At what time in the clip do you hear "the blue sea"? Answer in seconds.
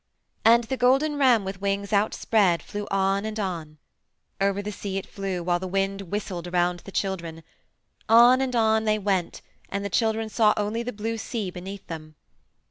10.81-11.51